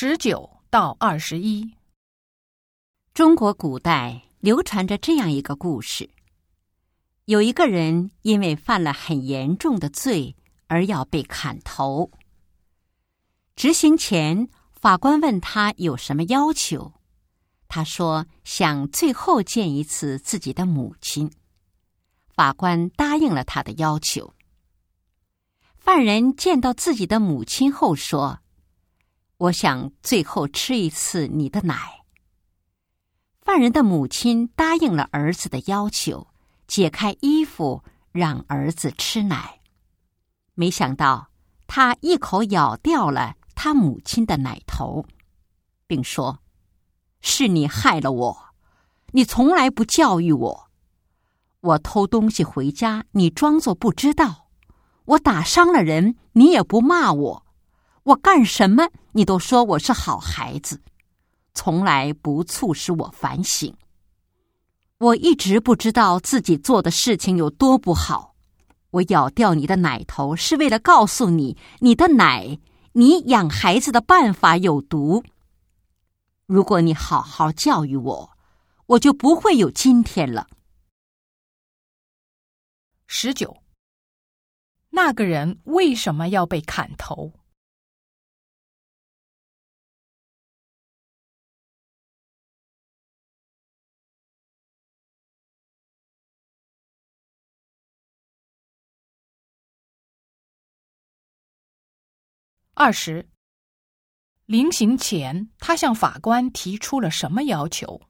[0.00, 1.74] 十九到二十一，
[3.14, 6.08] 中国古代流传着这样一个故事：
[7.24, 10.36] 有一个人因为犯了很严重的罪
[10.68, 12.12] 而要被砍头。
[13.56, 16.92] 执行前，法官问他有什么要求，
[17.66, 21.28] 他说想最后见一次自己的母亲。
[22.28, 24.32] 法官答应了他的要求。
[25.76, 28.38] 犯人见到自己的母亲后说。
[29.38, 32.02] 我想最后吃一次你的奶。
[33.40, 36.26] 犯人的母亲答应了儿子的要求，
[36.66, 39.60] 解开衣服让儿子吃奶。
[40.54, 41.28] 没想到
[41.68, 45.06] 他一口咬掉了他母亲的奶头，
[45.86, 46.40] 并说
[47.22, 48.46] ：“是你害了我，
[49.12, 50.70] 你从来不教育我。
[51.60, 54.48] 我偷东西回家，你装作不知道；
[55.04, 57.46] 我打伤了人，你也不骂我。”
[58.08, 60.80] 我干什么，你都说我是好孩子，
[61.52, 63.76] 从来不促使我反省。
[64.96, 68.34] 我一直不知道自己做的事情有多不好。
[68.92, 72.58] 我咬掉你的奶头，是为了告诉你，你的奶，
[72.92, 75.22] 你养孩子的办法有毒。
[76.46, 78.30] 如果你好好教育我，
[78.86, 80.46] 我就不会有今天了。
[83.06, 83.58] 十九，
[84.88, 87.34] 那个人为什么要被砍头？
[102.80, 103.28] 二十，
[104.46, 108.00] 临行前，他向法官提出了什么要求？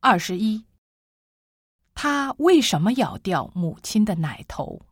[0.00, 0.66] 二十一，
[1.94, 4.82] 他为什么咬掉母亲的奶头？